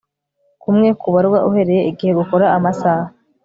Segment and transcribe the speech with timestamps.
[0.61, 3.07] kumwe kubarwa uhereye igihe gukora amasaha